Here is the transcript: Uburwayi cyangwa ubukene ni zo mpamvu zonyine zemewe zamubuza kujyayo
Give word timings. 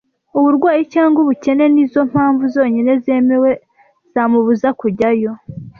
Uburwayi 0.37 0.83
cyangwa 0.93 1.17
ubukene 1.21 1.65
ni 1.73 1.83
zo 1.91 2.01
mpamvu 2.11 2.43
zonyine 2.55 2.91
zemewe 3.03 3.51
zamubuza 4.13 4.67
kujyayo 4.79 5.31